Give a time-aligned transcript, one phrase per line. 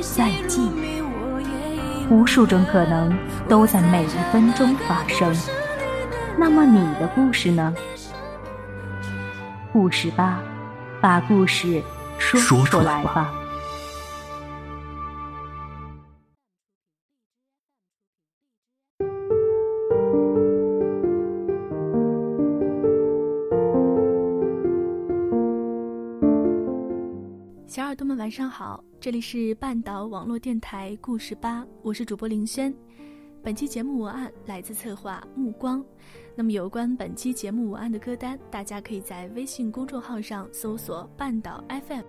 [0.00, 0.62] 再见。
[2.10, 3.16] 无数种可能
[3.48, 5.34] 都在每一分钟发生。
[6.38, 7.74] 那么你的故事呢？
[9.72, 10.40] 故事吧，
[11.00, 11.82] 把故事
[12.18, 13.32] 说出来吧。
[27.68, 32.74] 小耳朵们晚上好，这里是半岛网络电台故事吧，我是主播林轩。
[33.42, 35.84] 本期节目文案来自策划目光。
[36.34, 42.04] 那么有关本期节目文案的歌单，大家可以在微信公众号上搜索“半岛 FM”。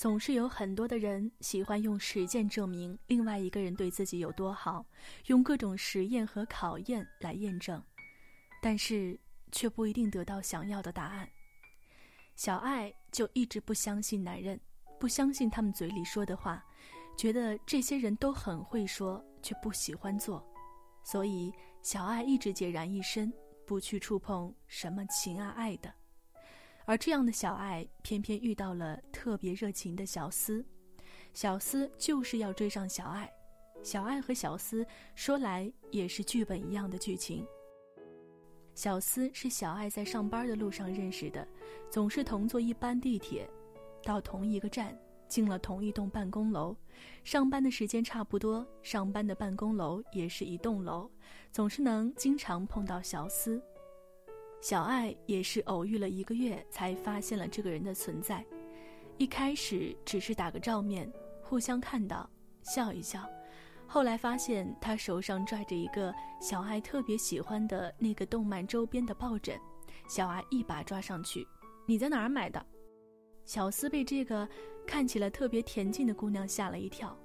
[0.00, 4.82] 总是有很多的人喜欢用实践证明另外一个人对自己有多好，
[5.26, 7.84] 用各种实验和考验来验证，
[8.62, 9.20] 但是
[9.52, 11.28] 却不一定得到想要的答案。
[12.34, 14.58] 小爱就一直不相信男人，
[14.98, 16.64] 不相信他们嘴里说的话，
[17.14, 20.42] 觉得这些人都很会说，却不喜欢做，
[21.04, 23.30] 所以小爱一直孑然一身，
[23.66, 25.92] 不去触碰什么情啊爱的。
[26.90, 30.64] 而这样的小爱，偏偏遇到了特别热情的小思。
[31.32, 33.32] 小思就是要追上小爱，
[33.80, 37.46] 小爱和小思说来也是剧本一样的剧情。
[38.74, 41.46] 小思是小爱在上班的路上认识的，
[41.88, 43.48] 总是同坐一班地铁，
[44.02, 44.92] 到同一个站，
[45.28, 46.76] 进了同一栋办公楼，
[47.22, 51.08] 上班的时间差不多，上班的办公楼也是一栋楼，
[51.52, 53.62] 总是能经常碰到小思。
[54.60, 58.44] 小爱也是偶遇了一个月，才发现了这个人的存在。
[59.16, 61.10] 一开始只是打个照面，
[61.42, 62.28] 互相看到，
[62.62, 63.28] 笑一笑。
[63.86, 69.58] 后来发现他手上拽着一个小爱特别喜欢的那个动漫周边的抱枕，
[70.08, 71.46] 小爱一把抓上去
[71.86, 72.64] ：“你在哪儿买的？”
[73.44, 74.48] 小思被这个
[74.86, 77.18] 看起来特别恬静的姑娘吓了一跳。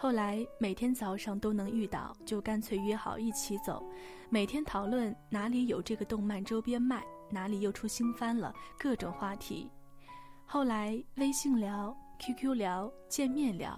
[0.00, 3.84] 后来每天早上都能遇到，就干脆约好一起走。
[4.30, 9.68] 每天讨论哪里有这个动漫周边卖，哪里又出新番了，各种话题。
[10.46, 13.76] 后来微信聊、QQ 聊、见面聊，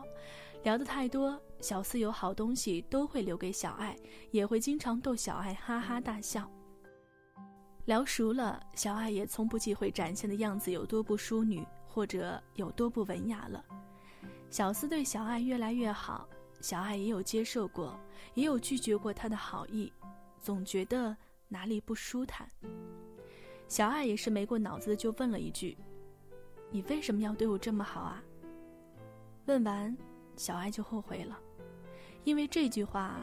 [0.62, 3.96] 聊得太多，小四有好东西都会留给小爱，
[4.30, 6.46] 也会经常逗小爱哈哈大笑。
[7.86, 13.64] 聊熟了，小爱也从不忌讳展现的样子有多不淑女，或者有多不文雅了。
[14.50, 16.28] 小四对小爱越来越好，
[16.60, 17.96] 小爱也有接受过，
[18.34, 19.92] 也有拒绝过他的好意。
[20.40, 21.16] 总觉得
[21.48, 22.50] 哪里不舒坦，
[23.68, 25.78] 小爱也是没过脑子就问了一句
[26.72, 28.20] ：“你为什么要对我这么好啊？”
[29.46, 29.96] 问完，
[30.36, 31.38] 小爱就后悔了，
[32.24, 33.20] 因为这句话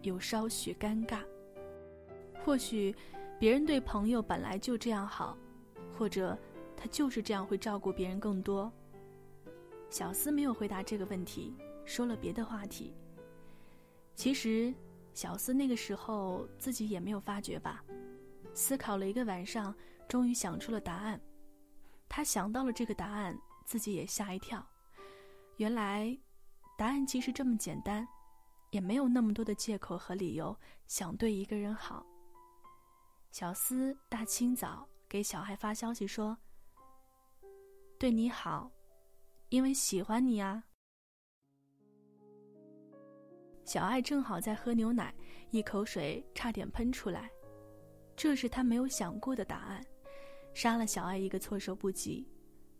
[0.00, 1.18] 有稍许尴尬。
[2.42, 2.94] 或许
[3.38, 5.36] 别人对朋友本来就这样好，
[5.98, 6.38] 或者
[6.74, 8.72] 他就是这样会照顾别人更多。
[9.90, 12.94] 小思没有回答这个问题，说了别的话题。
[14.14, 14.72] 其实。
[15.12, 17.84] 小思那个时候自己也没有发觉吧，
[18.54, 19.74] 思考了一个晚上，
[20.08, 21.20] 终于想出了答案。
[22.08, 23.36] 他想到了这个答案，
[23.66, 24.64] 自己也吓一跳。
[25.56, 26.16] 原来，
[26.78, 28.06] 答案其实这么简单，
[28.70, 30.56] 也没有那么多的借口和理由
[30.86, 32.06] 想对一个人好。
[33.32, 36.38] 小思大清早给小孩发消息说
[37.98, 38.70] ：“对你好，
[39.50, 40.64] 因为喜欢你啊。”
[43.64, 45.14] 小爱正好在喝牛奶，
[45.50, 47.30] 一口水差点喷出来。
[48.16, 49.84] 这是他没有想过的答案，
[50.54, 52.26] 杀了小爱一个措手不及。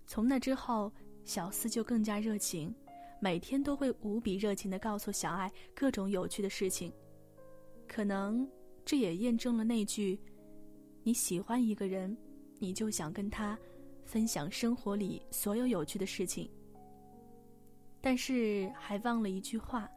[0.07, 0.93] 从那之后，
[1.25, 2.75] 小四就更加热情，
[3.21, 6.93] 每天都会无比热情地告诉小爱各种有趣的事情。
[7.87, 8.49] 可能
[8.85, 10.21] 这也验证了那句
[11.05, 12.17] ：“你喜欢一个人，
[12.59, 13.57] 你就想跟他
[14.05, 16.51] 分享生活里所有有趣的事情。”
[18.01, 19.91] 但是还忘了一句话。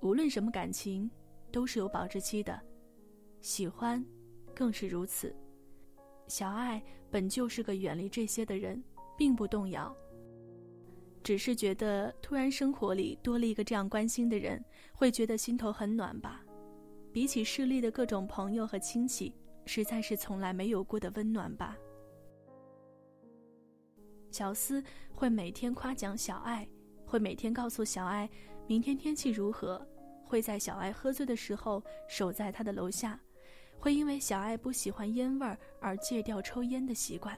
[0.00, 1.10] 无论什么感情，
[1.52, 2.58] 都是有保质期的，
[3.40, 4.04] 喜欢，
[4.54, 5.34] 更是如此。
[6.26, 8.82] 小爱本就是个远离这些的人，
[9.18, 9.94] 并不动摇，
[11.22, 16.42] 只是觉得突然生活里多了一个这样关心的人，会觉得心头很暖吧。
[17.12, 19.34] 比起势利的各种朋友和亲戚，
[19.66, 21.76] 实在是从来没有过的温暖吧。
[24.30, 26.66] 小思会每天夸奖小爱，
[27.10, 28.30] 会每天告诉小爱
[28.68, 29.84] 明天天气如何，
[30.24, 33.20] 会在小爱喝醉的时候守在他的楼下，
[33.80, 37.36] 会因为小爱不喜欢烟味而戒掉抽烟的习惯，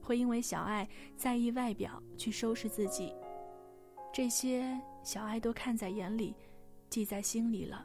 [0.00, 3.12] 会因为小爱在意外表去收拾自己。
[4.14, 6.36] 这些小爱都看在眼里，
[6.88, 7.84] 记在心里了。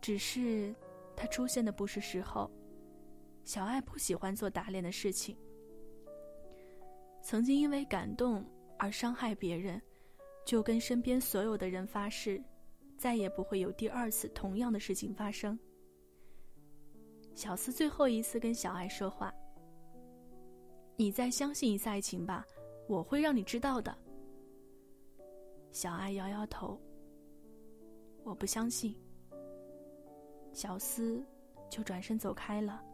[0.00, 0.74] 只是，
[1.14, 2.50] 他出现的不是时候。
[3.44, 5.36] 小爱不喜欢做打脸的事情。
[7.22, 8.44] 曾经因为感动
[8.84, 9.80] 而伤害别人，
[10.44, 12.38] 就跟身边所有的人发誓，
[12.98, 15.58] 再也不会有第二次同样的事情发生。
[17.34, 19.32] 小思最后一次跟小爱说话
[20.96, 22.44] ：“你再相信一次爱情吧，
[22.86, 23.96] 我会让你知道的。”
[25.72, 26.78] 小爱摇摇头
[28.22, 28.94] ：“我不相信。”
[30.52, 31.24] 小思
[31.70, 32.84] 就转身走开了。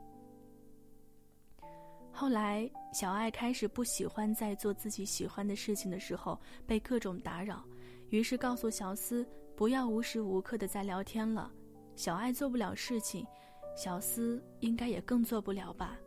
[2.20, 7.64] 后来，小爱开始不喜欢在做自己喜欢的事情的时候被各种打扰，
[8.11, 9.26] 于是告诉小思
[9.56, 11.50] 不要无时无刻的在聊天了。
[11.96, 13.26] 小爱做不了事情，
[13.75, 15.99] 小思应该也更做不了吧？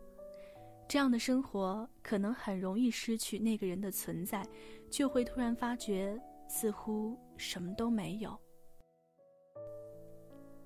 [0.88, 4.48] 这样的生活可能很容易失去那个人的存在，
[4.92, 6.16] 就会突然发觉
[6.48, 8.40] 似乎什么都没有。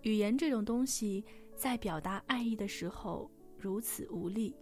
[0.01, 1.23] 语言这种东西，
[1.55, 4.53] 在表达爱意的时候如此无力。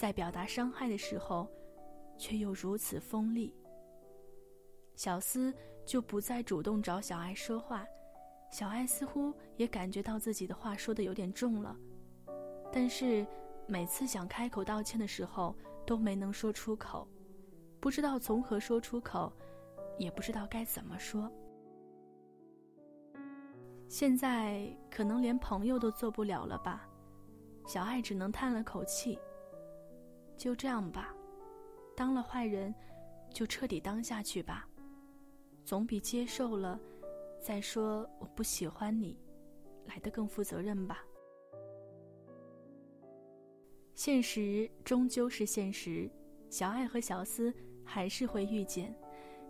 [0.00, 1.46] 在表达伤害的时候，
[2.16, 3.54] 却又如此锋利。
[4.94, 5.52] 小思
[5.84, 7.84] 就不再主动找小爱说话，
[8.50, 11.76] 小爱似乎也感觉到自己的话说的有点重了，
[12.72, 13.26] 但是
[13.68, 15.54] 每次想开口道歉的时候
[15.86, 17.06] 都没能说出口，
[17.78, 19.30] 不知道从何说出口，
[19.98, 21.30] 也不知道该怎么说。
[23.86, 26.88] 现在可能连朋友都做不了了吧？
[27.66, 29.18] 小爱只能叹了口气。
[30.40, 31.14] 就这样吧，
[31.94, 32.74] 当了坏人，
[33.30, 34.66] 就彻底当下去吧，
[35.66, 36.80] 总比接受了，
[37.42, 39.18] 再说我不喜欢你，
[39.84, 41.04] 来的更负责任吧。
[43.94, 46.10] 现实终究是现实，
[46.48, 47.52] 小爱和小思
[47.84, 48.98] 还是会遇见，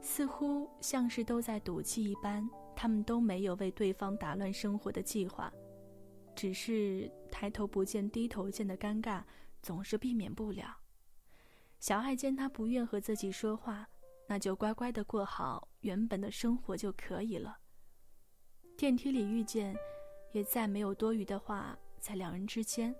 [0.00, 2.44] 似乎像是都在赌气一般，
[2.74, 5.52] 他们都没有为对方打乱生活的计划，
[6.34, 9.22] 只是抬头不见低头见的尴尬。
[9.62, 10.79] 总是避免不了。
[11.80, 13.88] 小爱见他不愿和自己说话，
[14.28, 17.58] 那就乖乖的过好原本的生活就可以了。
[18.76, 19.74] 电梯里遇见，
[20.32, 22.94] 也再没有多余的话在两人之间，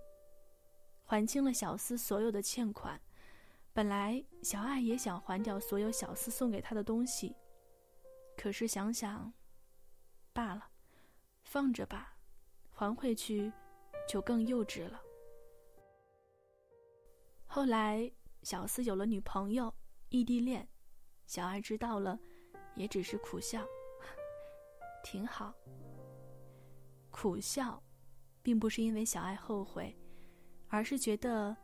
[1.04, 2.98] 还清了小思所有的欠款。
[3.74, 7.36] 本来小爱也想还掉所有小思送给他的东西，
[8.34, 9.30] 可是想想，
[10.32, 10.70] 罢了，
[11.44, 12.16] 放着吧，
[12.70, 13.52] 还回去
[14.08, 15.00] 就更幼稚了。
[17.46, 18.10] 后来，
[18.42, 19.72] 小思有了女朋友，
[20.08, 20.66] 异地恋，
[21.26, 22.18] 小爱知道了，
[22.74, 23.64] 也只是苦笑，
[25.04, 25.54] 挺好。
[27.10, 27.82] 苦笑，
[28.42, 29.94] 并不是因为小爱后悔，
[30.68, 31.56] 而是觉得，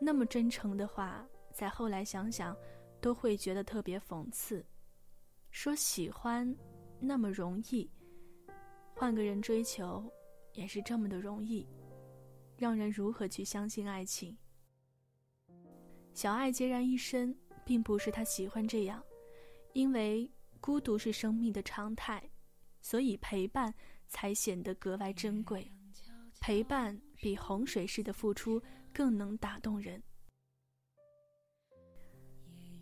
[0.00, 2.56] 那么真诚的话，在后来想想，
[3.00, 4.64] 都会觉得特别讽刺。
[5.50, 6.54] 说喜欢，
[7.00, 7.90] 那么容易，
[8.94, 10.04] 换个人追求，
[10.52, 11.66] 也是这么的容易，
[12.56, 14.36] 让人如何去相信爱情？
[16.18, 17.32] 小爱孑然一身，
[17.64, 19.00] 并不是他喜欢这样，
[19.72, 20.28] 因为
[20.60, 22.20] 孤独是生命的常态，
[22.80, 23.72] 所以陪伴
[24.08, 25.70] 才显得格外珍贵。
[26.40, 28.60] 陪伴比洪水式的付出
[28.92, 30.02] 更能打动人。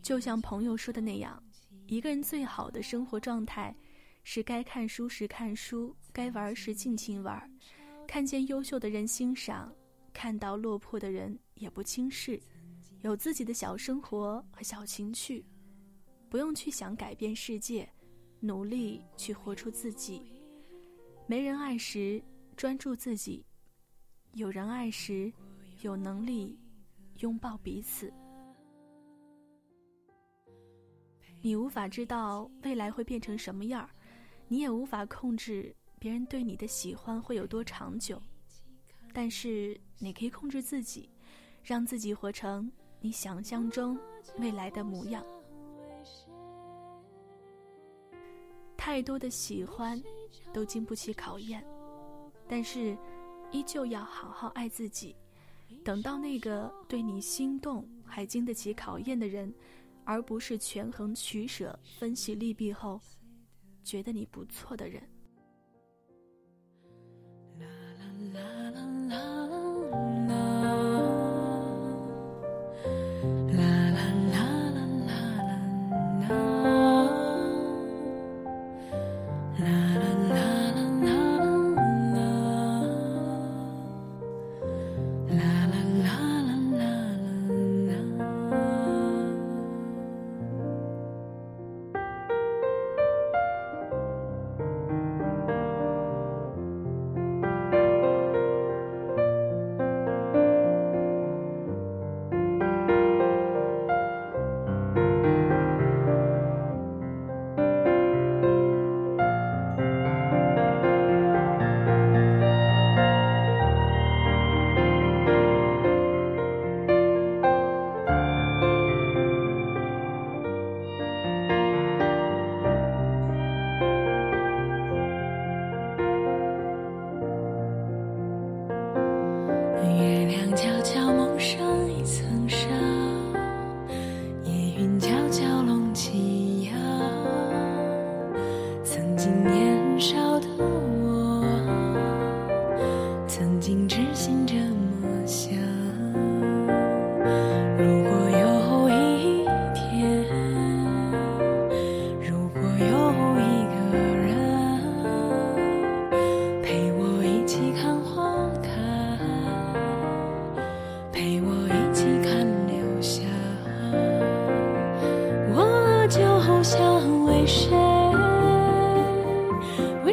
[0.00, 1.44] 就像朋友说的那样，
[1.88, 3.76] 一个人最好的生活状态，
[4.24, 7.46] 是该看书时看书，该玩时尽情玩，
[8.08, 9.70] 看见优秀的人欣赏，
[10.14, 12.40] 看到落魄的人也不轻视。
[13.02, 15.44] 有自己的小生活和小情趣，
[16.28, 17.88] 不用去想改变世界，
[18.40, 20.22] 努力去活出自己。
[21.26, 22.22] 没人爱时，
[22.56, 23.44] 专注自己；
[24.32, 25.32] 有人爱时，
[25.82, 26.58] 有能力
[27.18, 28.12] 拥抱彼此。
[31.42, 33.90] 你无法知道未来会变成什么样儿，
[34.48, 38.20] 你也无法控制别人对你的喜欢会有多长久，
[39.12, 41.08] 但是你可以控制自己，
[41.62, 42.70] 让自己活成。
[43.06, 43.96] 你想象中
[44.38, 45.24] 未来的模样，
[48.76, 50.02] 太多的喜欢
[50.52, 51.64] 都经不起考验，
[52.48, 52.98] 但是
[53.52, 55.14] 依旧要好好爱自己。
[55.84, 59.54] 等到那个对你心动还经得起考验的人，
[60.04, 63.00] 而不是权衡取舍、分析利弊后
[63.84, 65.00] 觉得你不错的人。